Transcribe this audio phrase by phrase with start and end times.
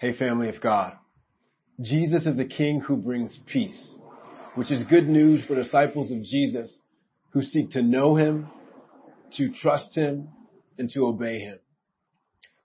[0.00, 0.94] Hey, family of God.
[1.78, 3.94] Jesus is the King who brings peace,
[4.54, 6.74] which is good news for disciples of Jesus
[7.32, 8.48] who seek to know Him,
[9.36, 10.28] to trust Him,
[10.78, 11.58] and to obey Him.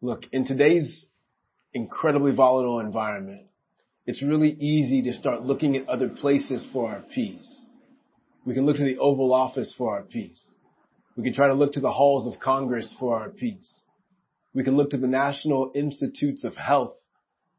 [0.02, 1.08] Look, in today's
[1.74, 3.48] incredibly volatile environment,
[4.06, 7.66] it's really easy to start looking at other places for our peace.
[8.46, 10.42] We can look to the Oval Office for our peace.
[11.18, 13.82] We can try to look to the halls of Congress for our peace.
[14.54, 16.94] We can look to the National Institutes of Health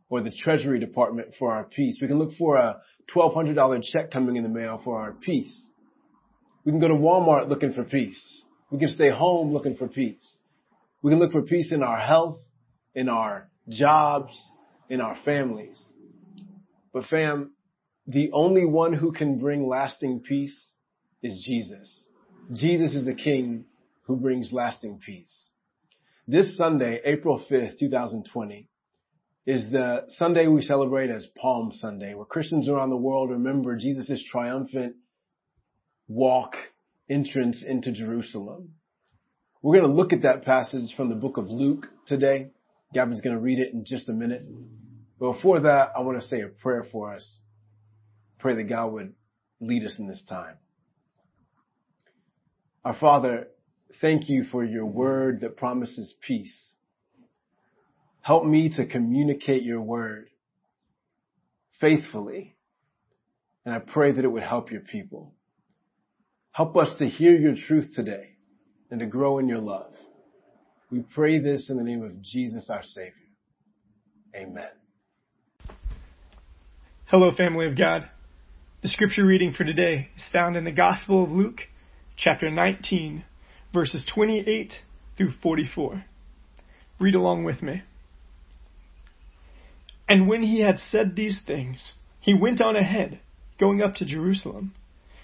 [0.08, 1.98] or the Treasury Department for our peace.
[2.00, 2.80] We can look for a
[3.14, 5.68] $1,200 check coming in the mail for our peace.
[6.64, 8.20] We can go to Walmart looking for peace.
[8.70, 10.38] We can stay home looking for peace.
[11.02, 12.38] We can look for peace in our health,
[12.94, 14.32] in our jobs,
[14.88, 15.80] in our families.
[16.92, 17.52] But fam,
[18.06, 20.56] the only one who can bring lasting peace
[21.22, 22.08] is Jesus.
[22.52, 23.64] Jesus is the King
[24.02, 25.48] who brings lasting peace.
[26.28, 28.68] This Sunday, April 5th, 2020,
[29.46, 34.24] is the Sunday we celebrate as Palm Sunday, where Christians around the world remember Jesus'
[34.28, 34.96] triumphant
[36.08, 36.54] walk,
[37.08, 38.70] entrance into Jerusalem.
[39.62, 42.48] We're going to look at that passage from the book of Luke today.
[42.92, 44.44] Gavin's going to read it in just a minute.
[45.18, 47.38] But before that, I want to say a prayer for us.
[48.38, 49.14] Pray that God would
[49.60, 50.56] lead us in this time.
[52.84, 53.48] Our Father,
[54.00, 56.74] thank you for your word that promises peace.
[58.26, 60.26] Help me to communicate your word
[61.80, 62.56] faithfully.
[63.64, 65.32] And I pray that it would help your people.
[66.50, 68.30] Help us to hear your truth today
[68.90, 69.92] and to grow in your love.
[70.90, 73.12] We pray this in the name of Jesus, our Savior.
[74.34, 74.70] Amen.
[77.04, 78.10] Hello, family of God.
[78.82, 81.60] The scripture reading for today is found in the Gospel of Luke,
[82.16, 83.22] chapter 19,
[83.72, 84.72] verses 28
[85.16, 86.04] through 44.
[86.98, 87.84] Read along with me.
[90.08, 93.20] And when he had said these things, he went on ahead,
[93.58, 94.72] going up to Jerusalem.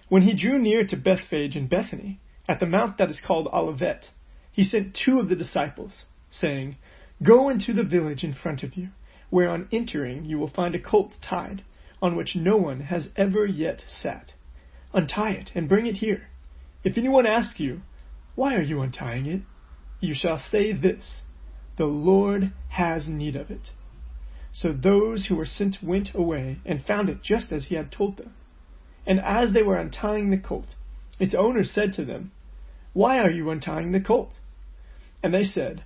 [0.09, 2.19] When he drew near to Bethphage and Bethany,
[2.49, 4.11] at the mount that is called Olivet,
[4.51, 6.77] he sent two of the disciples, saying,
[7.23, 8.89] Go into the village in front of you,
[9.31, 11.63] where on entering you will find a colt tied,
[12.03, 14.33] on which no one has ever yet sat.
[14.93, 16.29] Untie it and bring it here.
[16.83, 17.83] If anyone asks you,
[18.35, 19.43] Why are you untying it?
[20.01, 21.23] you shall say this,
[21.79, 23.71] The Lord has need of it
[24.53, 28.19] so those who were sent went away and found it just as he had told
[28.19, 28.35] them.
[29.07, 30.75] And as they were untying the colt,
[31.19, 32.33] its owner said to them,
[32.93, 34.33] Why are you untying the colt?
[35.23, 35.85] And they said,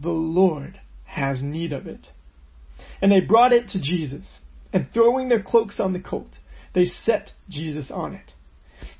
[0.00, 2.08] The Lord has need of it.
[3.00, 4.40] And they brought it to Jesus,
[4.72, 6.38] and throwing their cloaks on the colt,
[6.74, 8.32] they set Jesus on it.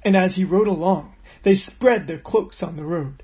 [0.04, 1.14] And as he rode along,
[1.44, 3.22] they spread their cloaks on the road.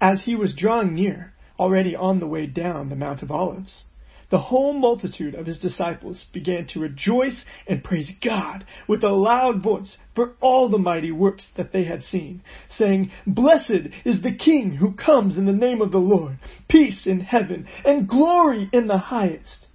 [0.00, 3.84] As he was drawing near, already on the way down the Mount of Olives,
[4.30, 9.62] the whole multitude of his disciples began to rejoice and praise God with a loud
[9.62, 14.76] voice for all the mighty works that they had seen, saying, Blessed is the King
[14.76, 18.98] who comes in the name of the Lord, peace in heaven, and glory in the
[18.98, 19.66] highest.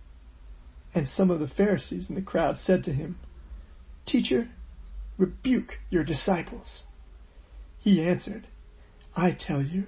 [0.93, 3.17] And some of the Pharisees in the crowd said to him,
[4.05, 4.49] Teacher,
[5.17, 6.83] rebuke your disciples.
[7.79, 8.47] He answered,
[9.16, 9.87] I tell you,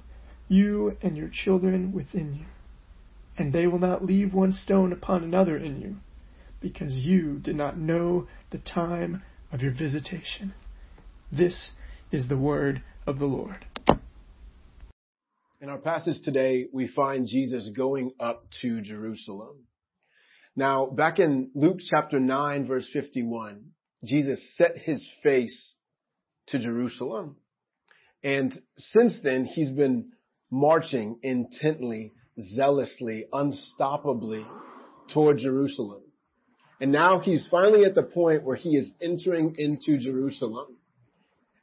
[0.51, 2.45] you and your children within you.
[3.37, 5.95] And they will not leave one stone upon another in you,
[6.59, 10.53] because you did not know the time of your visitation.
[11.31, 11.71] This
[12.11, 13.65] is the word of the Lord.
[15.61, 19.67] In our passage today, we find Jesus going up to Jerusalem.
[20.55, 23.71] Now, back in Luke chapter 9, verse 51,
[24.03, 25.75] Jesus set his face
[26.47, 27.37] to Jerusalem.
[28.23, 30.11] And since then, he's been
[30.51, 34.45] marching intently, zealously, unstoppably
[35.13, 36.03] toward Jerusalem.
[36.79, 40.77] And now he's finally at the point where he is entering into Jerusalem.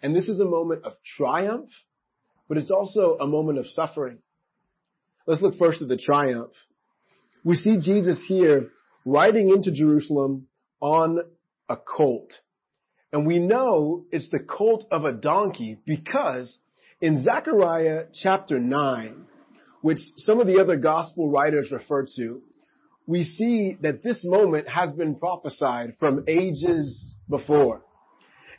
[0.02, 1.70] And this is a moment of triumph,
[2.48, 4.18] but it's also a moment of suffering.
[5.26, 6.52] Let's look first at the triumph.
[7.44, 8.70] We see Jesus here
[9.04, 10.46] riding into Jerusalem
[10.80, 11.18] on
[11.68, 12.32] a colt.
[13.12, 16.56] And we know it's the colt of a donkey because
[17.00, 19.26] in Zechariah chapter 9,
[19.82, 22.42] which some of the other gospel writers refer to,
[23.06, 27.82] we see that this moment has been prophesied from ages before.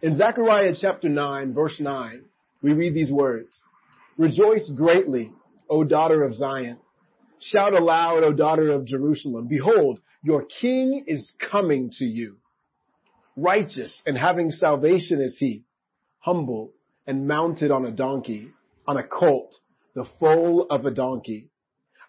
[0.01, 2.23] In Zechariah chapter 9, verse 9,
[2.61, 3.61] we read these words,
[4.17, 5.31] Rejoice greatly,
[5.69, 6.77] O daughter of Zion.
[7.39, 9.47] Shout aloud, O daughter of Jerusalem.
[9.47, 12.37] Behold, your king is coming to you.
[13.35, 15.63] Righteous and having salvation is he,
[16.19, 16.73] humble
[17.09, 18.51] and mounted on a donkey,
[18.87, 19.55] on a colt,
[19.95, 21.49] the foal of a donkey.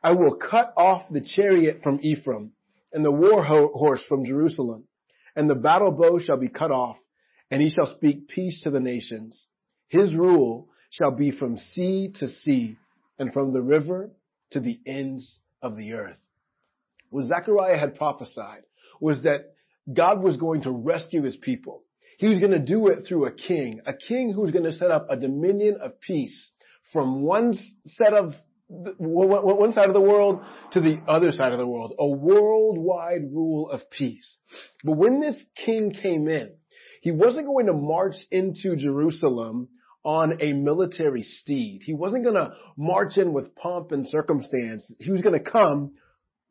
[0.02, 2.52] I will cut off the chariot from Ephraim
[2.92, 4.84] and the war horse from Jerusalem,
[5.34, 6.98] and the battle bow shall be cut off,
[7.50, 9.46] and he shall speak peace to the nations.
[9.88, 12.76] His rule shall be from sea to sea
[13.18, 14.10] and from the river
[14.50, 16.20] to the ends of the earth.
[17.08, 18.64] What Zechariah had prophesied
[19.00, 19.54] was that
[19.90, 21.84] God was going to rescue his people.
[22.20, 24.74] He was going to do it through a king, a king who was going to
[24.74, 26.50] set up a dominion of peace
[26.92, 27.54] from one
[27.86, 28.34] set of
[28.68, 33.70] one side of the world to the other side of the world, a worldwide rule
[33.70, 34.36] of peace.
[34.84, 36.50] But when this king came in,
[37.00, 39.68] he wasn't going to march into Jerusalem
[40.04, 41.80] on a military steed.
[41.86, 44.94] He wasn't going to march in with pomp and circumstance.
[45.00, 45.92] He was going to come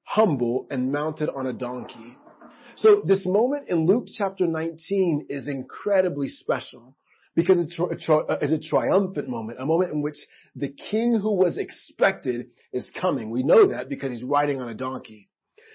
[0.03, 2.17] humble and mounted on a donkey.
[2.81, 6.95] So this moment in Luke chapter 19 is incredibly special
[7.35, 10.15] because it's a, it's uh, a triumphant moment, a moment in which
[10.55, 13.31] the king who was expected is coming.
[13.31, 15.27] We know that because he's riding on a donkey.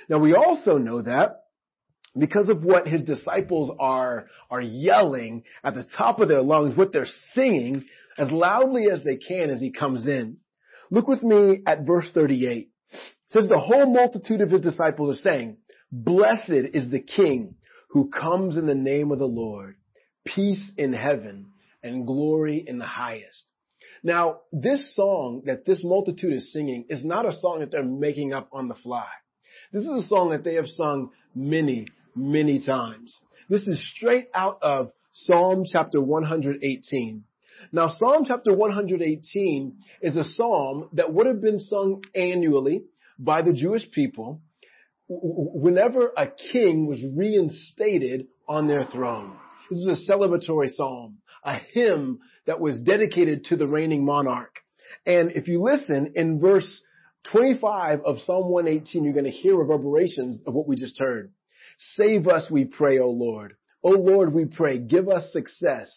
[0.09, 1.43] Now we also know that
[2.17, 6.93] because of what his disciples are, are yelling at the top of their lungs, what
[6.93, 7.85] they're singing
[8.17, 10.39] as loudly as they can as he comes in.
[10.91, 12.71] Look with me at verse 38.
[12.93, 15.59] It says the whole multitude of his disciples are saying,
[15.95, 17.55] blessed is the king
[17.91, 19.77] who comes in the name of the Lord,
[20.25, 21.47] peace in heaven
[21.83, 23.45] and glory in the highest.
[24.03, 28.33] Now, this song that this multitude is singing is not a song that they're making
[28.33, 29.07] up on the fly.
[29.73, 31.87] This is a song that they have sung many,
[32.17, 33.17] many times.
[33.49, 37.25] This is straight out of Psalm chapter 118.
[37.73, 42.83] Now, Psalm chapter 118 is a psalm that would have been sung annually
[43.19, 44.41] by the Jewish people
[45.09, 49.37] whenever a king was reinstated on their throne.
[49.71, 54.55] This was a celebratory psalm, a hymn that was dedicated to the reigning monarch.
[55.07, 56.83] And if you listen in verse
[57.33, 61.33] 25 of Psalm 118, you're going to hear reverberations of what we just heard.
[61.95, 63.55] Save us, we pray, O Lord.
[63.83, 65.91] O Lord, we pray, give us success.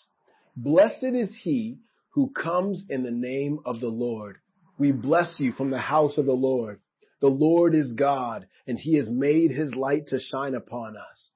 [0.56, 1.77] Blessed is he
[2.12, 4.38] who comes in the name of the Lord.
[4.77, 6.80] We bless you from the house of the Lord.
[7.22, 11.30] The Lord is God, and he has made his light to shine upon us.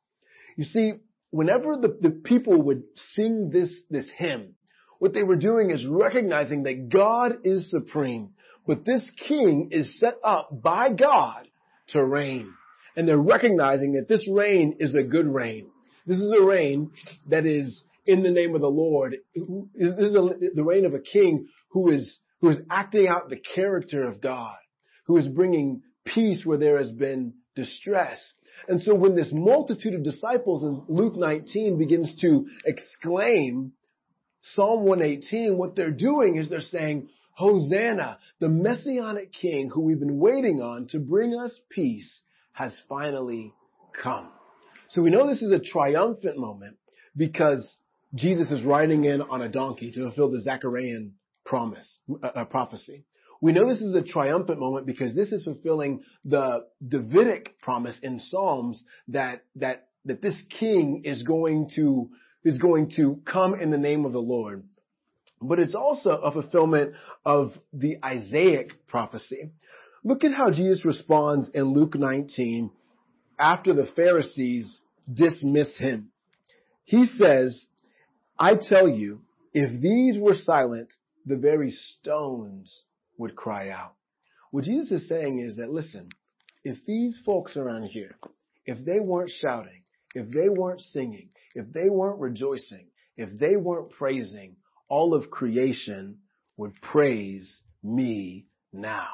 [0.55, 0.93] You see,
[1.31, 2.83] whenever the, the people would
[3.13, 4.55] sing this, this hymn,
[4.99, 8.31] what they were doing is recognizing that God is supreme,
[8.67, 11.47] but this king is set up by God
[11.89, 12.53] to reign
[12.95, 15.67] and they're recognizing that this reign is a good reign.
[16.05, 16.91] This is a reign
[17.29, 19.17] that is in the name of the Lord.
[19.35, 19.43] This
[19.83, 20.13] is
[20.55, 24.55] the reign of a king who is, who is acting out the character of God,
[25.03, 28.19] who is bringing peace where there has been distress.
[28.67, 33.73] And so when this multitude of disciples in Luke 19 begins to exclaim
[34.41, 40.19] Psalm 118, what they're doing is they're saying, Hosanna, the messianic king who we've been
[40.19, 42.21] waiting on to bring us peace
[42.53, 43.53] has finally
[44.01, 44.29] come.
[44.89, 46.77] So we know this is a triumphant moment
[47.15, 47.77] because
[48.13, 51.05] Jesus is riding in on a donkey to fulfill the Zechariah
[51.45, 53.05] promise, uh, uh, prophecy.
[53.41, 58.19] We know this is a triumphant moment because this is fulfilling the Davidic promise in
[58.19, 62.09] Psalms that, that, that this king is going to,
[62.43, 64.63] is going to come in the name of the Lord.
[65.41, 66.93] But it's also a fulfillment
[67.25, 69.49] of the Isaiah prophecy.
[70.03, 72.69] Look at how Jesus responds in Luke 19
[73.39, 74.81] after the Pharisees
[75.11, 76.11] dismiss him.
[76.83, 77.65] He says,
[78.37, 79.21] I tell you,
[79.51, 80.93] if these were silent,
[81.25, 82.83] the very stones
[83.21, 83.93] would cry out.
[84.51, 86.09] What Jesus is saying is that, listen,
[86.63, 88.15] if these folks around here,
[88.65, 92.87] if they weren't shouting, if they weren't singing, if they weren't rejoicing,
[93.17, 94.57] if they weren't praising,
[94.89, 96.17] all of creation
[96.57, 99.07] would praise me now.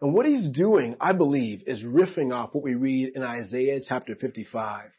[0.00, 4.14] And what he's doing, I believe, is riffing off what we read in Isaiah chapter
[4.16, 4.90] 55,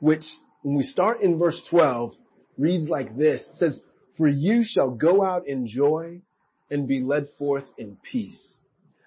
[0.00, 0.24] which
[0.62, 2.14] when we start in verse 12
[2.56, 3.40] reads like this.
[3.42, 3.80] It says,
[4.16, 6.22] for you shall go out in joy
[6.70, 8.56] and be led forth in peace.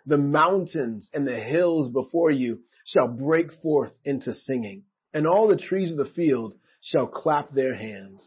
[0.05, 5.57] The mountains and the hills before you shall break forth into singing and all the
[5.57, 8.23] trees of the field shall clap their hands.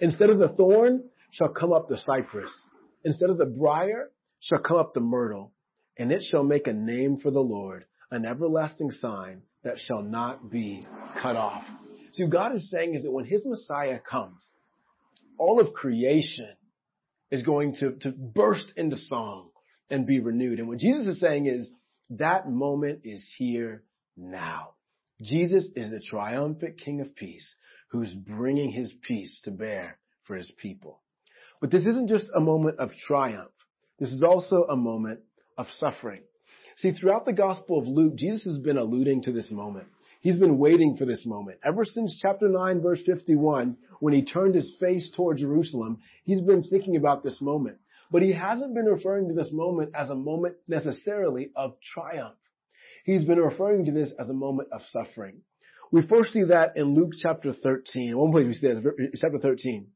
[0.00, 2.52] Instead of the thorn shall come up the cypress.
[3.04, 4.10] Instead of the brier
[4.40, 5.52] shall come up the myrtle
[5.98, 10.50] and it shall make a name for the Lord, an everlasting sign that shall not
[10.50, 10.86] be
[11.20, 11.64] cut off.
[12.12, 14.48] See, what God is saying is that when his Messiah comes,
[15.38, 16.54] all of creation
[17.30, 19.50] is going to, to burst into song
[19.88, 20.58] and be renewed.
[20.58, 21.70] And what Jesus is saying is
[22.10, 23.82] that moment is here
[24.16, 24.70] now.
[25.22, 27.54] Jesus is the triumphant King of peace
[27.90, 31.00] who's bringing his peace to bear for his people.
[31.60, 33.50] But this isn't just a moment of triumph.
[33.98, 35.20] This is also a moment
[35.58, 36.22] of suffering.
[36.76, 39.86] See, throughout the Gospel of Luke, Jesus has been alluding to this moment.
[40.20, 41.58] He's been waiting for this moment.
[41.64, 46.62] Ever since chapter 9 verse 51, when he turned his face toward Jerusalem, he's been
[46.62, 47.78] thinking about this moment.
[48.10, 52.36] But he hasn't been referring to this moment as a moment necessarily of triumph.
[53.04, 55.40] He's been referring to this as a moment of suffering.
[55.90, 58.16] We first see that in Luke chapter 13.
[58.16, 59.88] One place we see that chapter 13.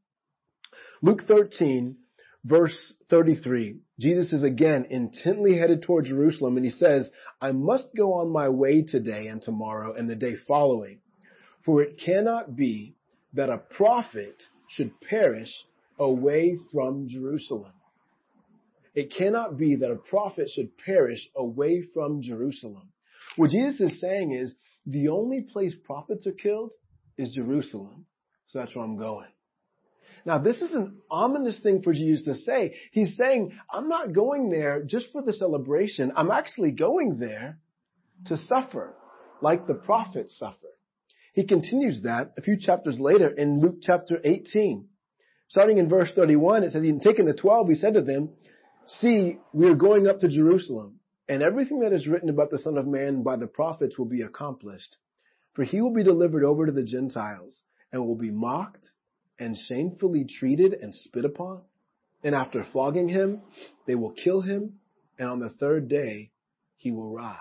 [1.02, 1.96] Luke 13
[2.44, 3.78] verse 33.
[3.98, 7.10] Jesus is again intently headed toward Jerusalem and he says,
[7.40, 11.00] I must go on my way today and tomorrow and the day following.
[11.64, 12.94] For it cannot be
[13.32, 15.50] that a prophet should perish
[15.98, 17.72] away from Jerusalem.
[18.94, 22.90] It cannot be that a prophet should perish away from Jerusalem.
[23.36, 24.54] What Jesus is saying is
[24.86, 26.70] the only place prophets are killed
[27.16, 28.06] is Jerusalem.
[28.48, 29.28] So that's where I'm going.
[30.24, 32.76] Now this is an ominous thing for Jesus to say.
[32.92, 36.12] He's saying, I'm not going there just for the celebration.
[36.16, 37.58] I'm actually going there
[38.26, 38.94] to suffer
[39.40, 40.58] like the prophets suffered.
[41.34, 44.86] He continues that a few chapters later in Luke chapter 18.
[45.48, 48.30] Starting in verse 31, it says, He'd taken the twelve, he said to them,
[48.86, 52.78] See, we are going up to Jerusalem, and everything that is written about the Son
[52.78, 54.96] of Man by the prophets will be accomplished.
[55.54, 57.62] For he will be delivered over to the Gentiles,
[57.92, 58.84] and will be mocked,
[59.38, 61.62] and shamefully treated and spit upon.
[62.22, 63.42] And after flogging him,
[63.86, 64.74] they will kill him,
[65.18, 66.30] and on the third day
[66.76, 67.36] he will rise.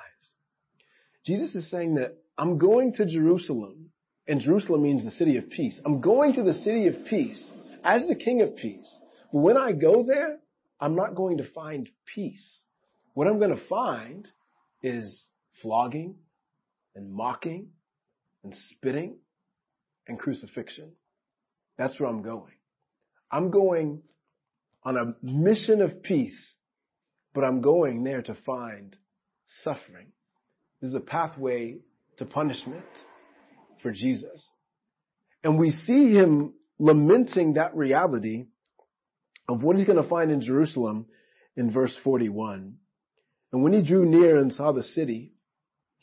[1.25, 3.91] Jesus is saying that I'm going to Jerusalem,
[4.27, 5.79] and Jerusalem means the city of peace.
[5.85, 7.51] I'm going to the city of peace
[7.83, 8.93] as the king of peace.
[9.31, 10.39] But when I go there,
[10.79, 12.61] I'm not going to find peace.
[13.13, 14.27] What I'm going to find
[14.81, 15.27] is
[15.61, 16.15] flogging
[16.95, 17.67] and mocking
[18.43, 19.17] and spitting
[20.07, 20.91] and crucifixion.
[21.77, 22.53] That's where I'm going.
[23.31, 24.01] I'm going
[24.83, 26.53] on a mission of peace,
[27.33, 28.95] but I'm going there to find
[29.63, 30.07] suffering.
[30.81, 31.79] This is a pathway
[32.17, 32.83] to punishment
[33.81, 34.47] for Jesus.
[35.43, 38.45] And we see him lamenting that reality
[39.47, 41.05] of what he's going to find in Jerusalem
[41.55, 42.75] in verse 41.
[43.51, 45.32] And when he drew near and saw the city,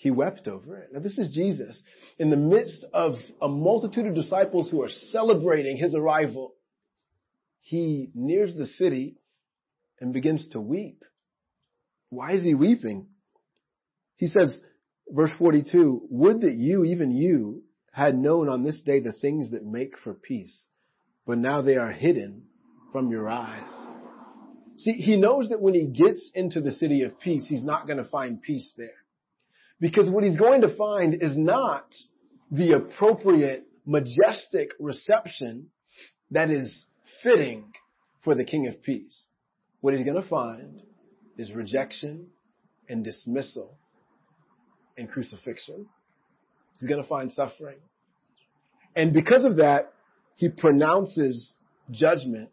[0.00, 0.88] he wept over it.
[0.94, 1.78] Now this is Jesus
[2.18, 6.54] in the midst of a multitude of disciples who are celebrating his arrival.
[7.60, 9.18] He nears the city
[10.00, 11.04] and begins to weep.
[12.08, 13.08] Why is he weeping?
[14.16, 14.56] He says,
[15.06, 19.66] verse 42, would that you, even you, had known on this day the things that
[19.66, 20.64] make for peace,
[21.26, 22.44] but now they are hidden
[22.90, 23.70] from your eyes.
[24.78, 27.98] See, he knows that when he gets into the city of peace, he's not going
[27.98, 28.99] to find peace there.
[29.80, 31.86] Because what he's going to find is not
[32.50, 35.68] the appropriate, majestic reception
[36.30, 36.84] that is
[37.22, 37.72] fitting
[38.22, 39.24] for the King of Peace.
[39.80, 40.82] What he's going to find
[41.38, 42.26] is rejection
[42.88, 43.78] and dismissal
[44.98, 45.86] and crucifixion.
[46.78, 47.78] He's going to find suffering.
[48.94, 49.92] And because of that,
[50.36, 51.54] he pronounces
[51.90, 52.50] judgment.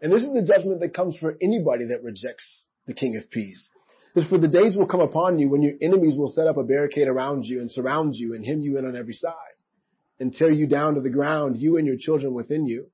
[0.00, 3.68] And this is the judgment that comes for anybody that rejects the King of Peace.
[4.28, 7.08] For the days will come upon you when your enemies will set up a barricade
[7.08, 9.34] around you and surround you and hem you in on every side
[10.20, 12.86] and tear you down to the ground, you and your children within you.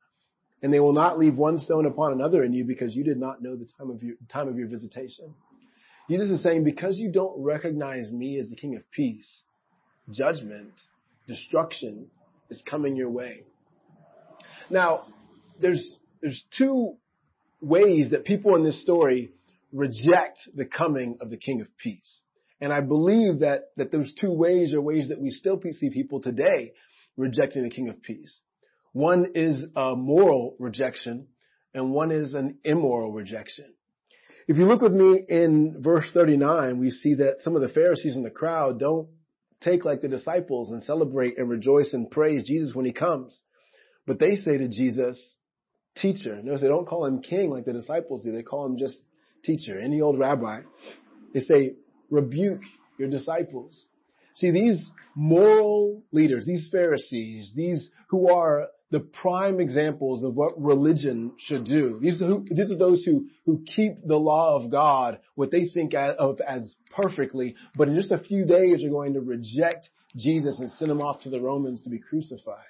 [0.63, 3.43] And they will not leave one stone upon another in you because you did not
[3.43, 5.35] know the time of your, time of your visitation.
[6.09, 9.43] Jesus is saying, because you don't recognize me as the King of peace,
[10.11, 10.73] judgment,
[11.29, 12.07] destruction
[12.49, 13.43] is coming your way.
[14.71, 15.05] Now,
[15.61, 16.95] there's, there's two
[17.61, 19.33] ways that people in this story
[19.73, 22.21] reject the coming of the King of Peace.
[22.61, 26.21] And I believe that, that those two ways are ways that we still see people
[26.21, 26.73] today
[27.17, 28.41] rejecting the King of Peace.
[28.93, 31.29] One is a moral rejection
[31.73, 33.67] and one is an immoral rejection.
[34.49, 38.17] If you look with me in verse 39, we see that some of the Pharisees
[38.17, 39.09] in the crowd don't
[39.61, 43.41] take like the disciples and celebrate and rejoice and praise Jesus when he comes.
[44.07, 45.37] But they say to Jesus,
[45.97, 46.41] teacher.
[46.43, 48.33] Notice they don't call him king like the disciples do.
[48.33, 48.99] They call him just
[49.45, 50.61] teacher, any old rabbi.
[51.35, 51.75] They say,
[52.11, 52.63] rebuke
[52.99, 53.87] your disciples.
[54.37, 61.33] See, these moral leaders, these Pharisees, these who are the prime examples of what religion
[61.39, 61.99] should do.
[62.03, 65.67] These are, who, these are those who, who keep the law of God, what they
[65.67, 70.59] think of as perfectly, but in just a few days are going to reject Jesus
[70.59, 72.65] and send him off to the Romans to be crucified.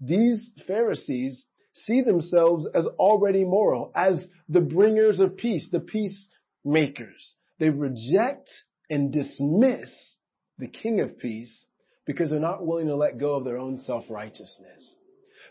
[0.00, 1.44] These Pharisees
[1.86, 7.34] see themselves as already moral, as the bringers of peace, the peacemakers.
[7.58, 8.50] They reject
[8.90, 9.90] and dismiss
[10.58, 11.64] the King of Peace
[12.04, 14.96] because they're not willing to let go of their own self-righteousness.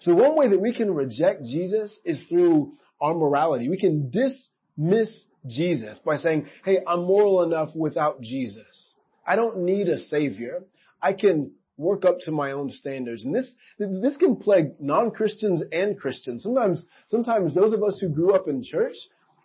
[0.01, 3.69] So one way that we can reject Jesus is through our morality.
[3.69, 5.09] We can dismiss
[5.47, 8.93] Jesus by saying, hey, I'm moral enough without Jesus.
[9.25, 10.63] I don't need a savior.
[11.01, 13.25] I can work up to my own standards.
[13.25, 16.43] And this, this can plague non-Christians and Christians.
[16.43, 18.95] Sometimes, sometimes those of us who grew up in church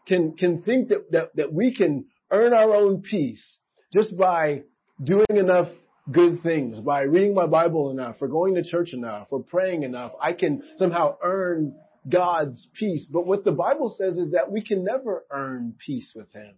[0.07, 3.59] can, can think that, that, that we can earn our own peace
[3.93, 4.63] just by
[5.03, 5.69] doing enough
[6.11, 10.13] good things by reading my Bible enough or going to church enough or praying enough.
[10.21, 11.75] I can somehow earn
[12.09, 13.05] God's peace.
[13.11, 16.55] But what the Bible says is that we can never earn peace with Him.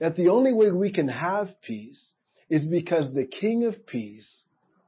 [0.00, 2.10] That the only way we can have peace
[2.48, 4.28] is because the King of Peace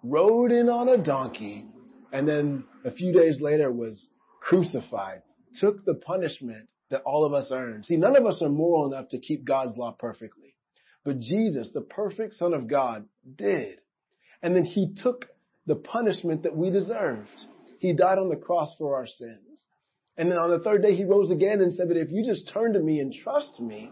[0.04, 1.66] rode in on a donkey
[2.12, 4.08] and then a few days later was
[4.40, 5.22] crucified,
[5.58, 7.82] took the punishment that all of us earn.
[7.82, 10.54] See, none of us are moral enough to keep God's law perfectly.
[11.04, 13.06] But Jesus, the perfect Son of God,
[13.36, 13.80] did.
[14.42, 15.26] And then he took
[15.66, 17.28] the punishment that we deserved.
[17.78, 19.64] He died on the cross for our sins.
[20.16, 22.50] And then on the third day, he rose again and said that if you just
[22.52, 23.90] turn to me and trust me,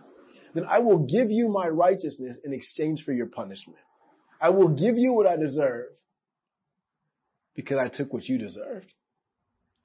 [0.55, 3.79] then I will give you my righteousness in exchange for your punishment.
[4.43, 5.87] I will give you what I deserve
[7.55, 8.93] because I took what you deserved.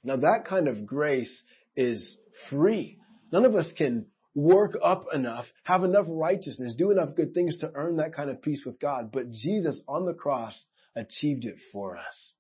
[0.04, 1.44] Now that kind of grace
[1.76, 2.18] is
[2.50, 2.98] free.
[3.32, 7.72] None of us can work up enough, have enough righteousness, do enough good things to
[7.76, 9.12] earn that kind of peace with God.
[9.12, 12.34] But Jesus on the cross achieved it for us.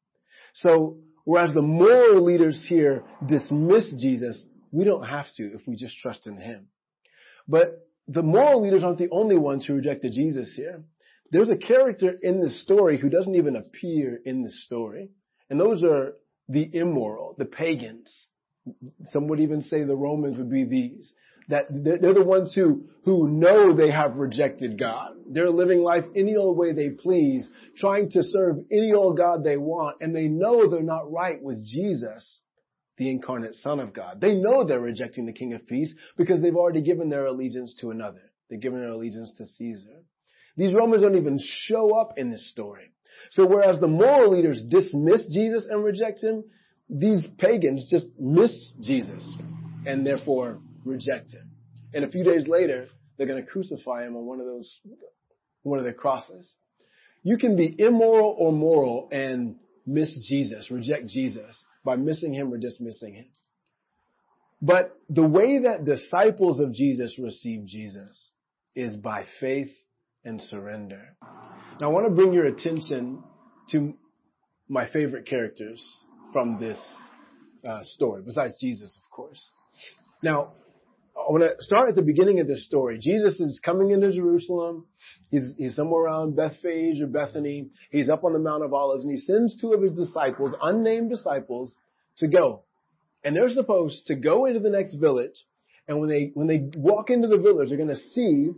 [0.55, 5.99] So whereas the moral leaders here dismiss Jesus, we don't have to if we just
[5.99, 6.67] trust in him.
[7.47, 10.83] But the moral leaders aren't the only ones who rejected Jesus here.
[11.31, 15.09] There's a character in this story who doesn't even appear in the story.
[15.49, 16.13] And those are
[16.49, 18.27] the immoral, the pagans.
[19.11, 21.13] Some would even say the Romans would be these
[21.49, 25.13] that they're the ones who, who know they have rejected God.
[25.29, 29.57] They're living life any old way they please, trying to serve any old God they
[29.57, 32.41] want, and they know they're not right with Jesus,
[32.97, 34.19] the incarnate Son of God.
[34.19, 37.91] They know they're rejecting the King of Peace because they've already given their allegiance to
[37.91, 38.31] another.
[38.49, 40.03] They've given their allegiance to Caesar.
[40.57, 42.91] These Romans don't even show up in this story.
[43.31, 46.43] So whereas the moral leaders dismiss Jesus and reject him,
[46.89, 49.27] these pagans just miss Jesus
[49.85, 51.51] and therefore reject him.
[51.93, 54.79] And a few days later, they're going to crucify him on one of those,
[55.63, 56.53] one of their crosses.
[57.23, 62.57] You can be immoral or moral and miss Jesus, reject Jesus by missing him or
[62.57, 63.25] dismissing him.
[64.61, 68.31] But the way that disciples of Jesus receive Jesus
[68.75, 69.71] is by faith
[70.27, 71.15] and surrender.
[71.79, 73.23] Now I want to bring your attention
[73.71, 73.93] to
[74.67, 75.81] my favorite characters
[76.33, 76.77] from this
[77.67, 79.49] uh, story, besides Jesus, of course.
[80.21, 80.53] Now,
[81.15, 82.99] I want to start at the beginning of this story.
[83.01, 84.85] Jesus is coming into Jerusalem.
[85.31, 87.69] He's, he's somewhere around Bethphage or Bethany.
[87.89, 91.09] He's up on the Mount of Olives and he sends two of his disciples, unnamed
[91.09, 91.73] disciples,
[92.17, 92.63] to go.
[93.23, 95.43] And they're supposed to go into the next village.
[95.87, 98.49] And when they, when they walk into the village, they're going to see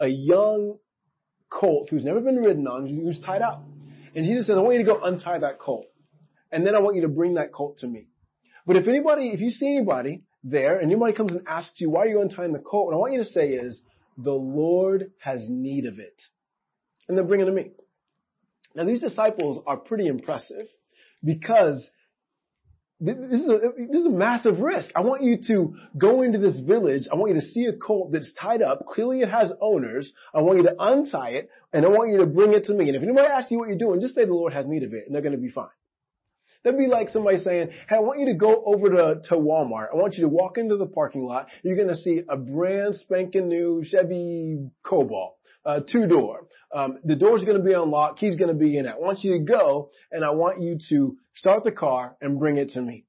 [0.00, 0.78] a young
[1.50, 3.64] colt who's never been ridden on, who's tied up.
[4.14, 5.86] And Jesus says, I want you to go untie that colt.
[6.50, 8.08] And then I want you to bring that colt to me.
[8.66, 12.02] But if anybody, if you see anybody there and anybody comes and asks you, why
[12.02, 12.86] are you untying the colt?
[12.86, 13.82] What I want you to say is,
[14.16, 16.20] the Lord has need of it.
[17.08, 17.70] And then bring it to me.
[18.74, 20.66] Now these disciples are pretty impressive
[21.24, 21.88] because
[23.00, 23.58] this is, a,
[23.90, 24.90] this is a massive risk.
[24.94, 27.08] I want you to go into this village.
[27.10, 28.84] I want you to see a colt that's tied up.
[28.86, 30.12] Clearly it has owners.
[30.34, 32.88] I want you to untie it and I want you to bring it to me.
[32.88, 34.92] And if anybody asks you what you're doing, just say the Lord has need of
[34.92, 35.68] it and they're going to be fine.
[36.62, 39.86] That'd be like somebody saying, hey, I want you to go over to, to Walmart.
[39.94, 41.46] I want you to walk into the parking lot.
[41.62, 46.46] You're going to see a brand spanking new Chevy Cobalt, uh, two door.
[46.74, 48.18] Um, the door's going to be unlocked.
[48.18, 48.94] Key's going to be in it.
[48.96, 52.56] I want you to go and I want you to start the car and bring
[52.56, 53.04] it to me.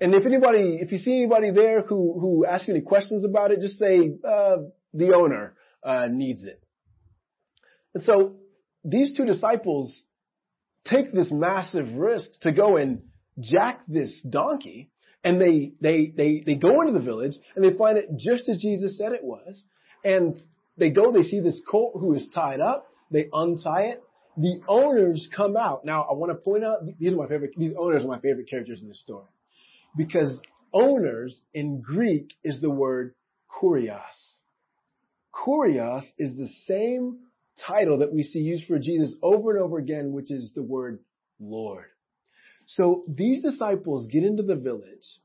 [0.00, 3.50] And if anybody, if you see anybody there who, who asks you any questions about
[3.50, 4.56] it, just say, uh,
[4.92, 6.62] the owner, uh, needs it.
[7.94, 8.36] And so
[8.84, 9.98] these two disciples
[10.84, 13.02] take this massive risk to go and
[13.40, 14.90] jack this donkey
[15.24, 18.60] and they, they, they, they go into the village and they find it just as
[18.60, 19.64] Jesus said it was.
[20.04, 20.40] And
[20.76, 22.86] they go, they see this colt who is tied up.
[23.10, 24.02] They untie it
[24.36, 25.84] the owners come out.
[25.84, 27.52] Now, I want to point out these are my favorite.
[27.56, 29.28] These owners are my favorite characters in this story
[29.96, 30.38] because
[30.72, 33.14] owners in Greek is the word
[33.48, 34.00] kurios.
[35.34, 37.18] Kurios is the same
[37.66, 40.98] title that we see used for Jesus over and over again, which is the word
[41.40, 41.86] Lord.
[42.66, 45.20] So these disciples get into the village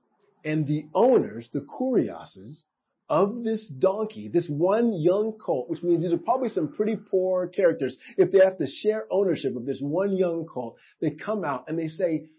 [0.46, 2.64] and the owners, the kurioses
[3.12, 7.46] of this donkey, this one young colt, which means these are probably some pretty poor
[7.46, 7.98] characters.
[8.16, 11.78] If they have to share ownership of this one young colt, they come out and
[11.78, 12.30] they say,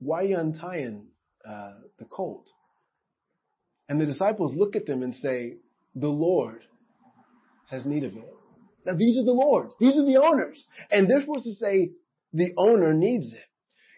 [0.00, 1.06] why are you untying
[1.48, 2.50] uh, the colt?
[3.88, 5.54] And the disciples look at them and say,
[5.94, 6.60] the Lord
[7.70, 8.34] has need of it.
[8.84, 9.72] Now these are the Lord's.
[9.80, 10.66] These are the owners.
[10.90, 11.92] And they're supposed to say,
[12.34, 13.46] the owner needs it.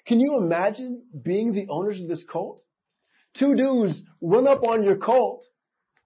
[0.06, 2.62] Can you imagine being the owners of this colt?
[3.38, 5.44] Two dudes run up on your colt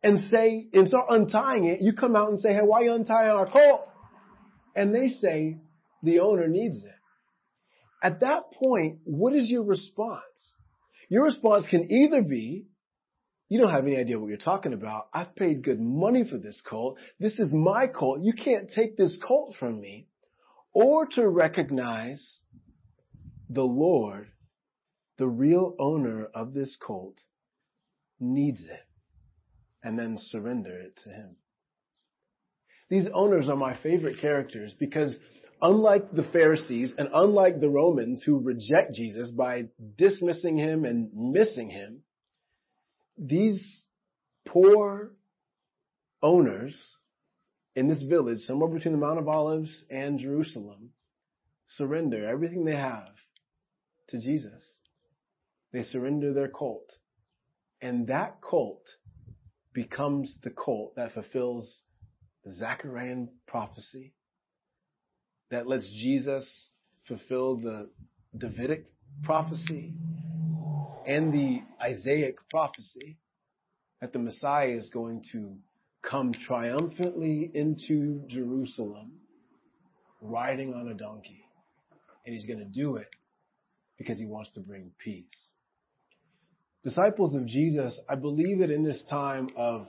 [0.03, 1.81] and say, and start untying it.
[1.81, 3.89] You come out and say, hey, why are you untying our colt?
[4.77, 5.59] And they say,
[6.03, 6.91] the owner needs it.
[8.03, 10.21] At that point, what is your response?
[11.09, 12.67] Your response can either be,
[13.49, 15.09] you don't have any idea what you're talking about.
[15.13, 16.99] I've paid good money for this colt.
[17.19, 18.21] This is my colt.
[18.23, 20.09] You can't take this colt from me.
[20.73, 22.21] Or to recognize
[23.49, 24.29] the Lord,
[25.19, 27.19] the real owner of this colt,
[28.21, 28.87] needs it
[29.83, 31.37] and then surrender it to Him.
[32.89, 35.17] These owners are my favorite characters because
[35.61, 41.71] unlike the Pharisees and unlike the Romans who reject Jesus by dismissing Him and missing
[41.71, 42.01] Him,
[43.17, 43.87] these
[44.47, 45.13] poor
[46.23, 46.97] owners
[47.77, 50.91] in this village, somewhere between the Mount of Olives and Jerusalem,
[51.67, 53.11] surrender everything they have
[54.09, 54.63] to Jesus.
[55.75, 56.89] They surrender their colt.
[57.83, 58.85] And that colt
[59.73, 61.81] becomes the colt that fulfills
[62.45, 64.15] the Zechariah prophecy,
[65.51, 66.71] that lets Jesus
[67.09, 67.91] fulfill the
[68.39, 68.87] Davidic
[69.25, 69.95] prophecy
[71.09, 73.19] and the Isaiah prophecy
[74.01, 75.57] that the Messiah is going to
[76.03, 79.15] come triumphantly into Jerusalem
[80.21, 81.45] riding on a donkey.
[82.25, 83.09] And he's going to do it
[83.99, 85.55] because he wants to bring peace.
[86.85, 89.89] Disciples of Jesus, I believe that in this time of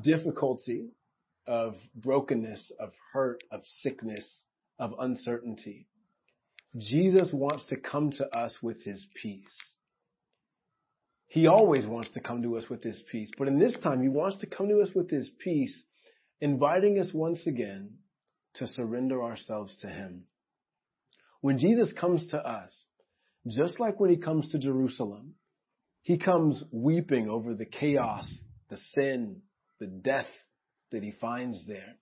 [0.00, 0.88] difficulty,
[1.46, 4.24] of brokenness, of hurt, of sickness,
[4.78, 5.86] of uncertainty,
[6.78, 9.44] Jesus wants to come to us with his peace.
[11.26, 14.08] He always wants to come to us with his peace, but in this time he
[14.08, 15.82] wants to come to us with his peace,
[16.40, 17.98] inviting us once again
[18.54, 20.24] to surrender ourselves to him.
[21.42, 22.72] When Jesus comes to us,
[23.46, 25.34] just like when he comes to Jerusalem,
[26.02, 28.28] he comes weeping over the chaos,
[28.68, 29.42] the sin,
[29.78, 30.26] the death
[30.90, 31.94] that he finds there.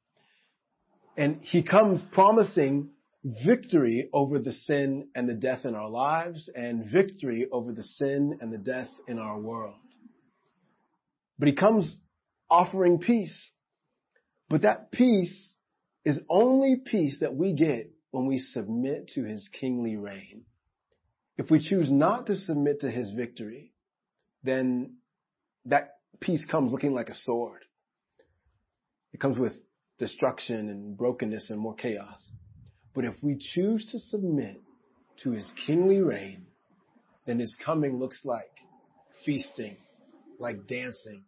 [1.16, 2.90] And he comes promising
[3.22, 8.38] victory over the sin and the death in our lives and victory over the sin
[8.40, 9.74] and the death in our world.
[11.38, 11.98] But he comes
[12.48, 13.50] offering peace.
[14.48, 15.54] But that peace
[16.04, 20.44] is only peace that we get when we submit to his kingly reign.
[21.36, 23.72] If we choose not to submit to his victory,
[24.42, 24.96] then
[25.66, 27.64] that peace comes looking like a sword.
[29.12, 29.52] It comes with
[29.98, 32.30] destruction and brokenness and more chaos.
[32.94, 34.60] But if we choose to submit
[35.22, 36.46] to his kingly reign,
[37.26, 38.50] then his coming looks like
[39.24, 39.76] feasting,
[40.38, 41.24] like dancing,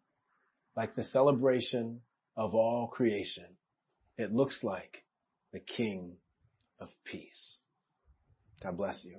[0.76, 2.00] like the celebration
[2.36, 3.44] of all creation.
[4.16, 5.04] It looks like
[5.52, 6.16] the King
[6.80, 7.58] of Peace.
[8.62, 9.18] God bless you.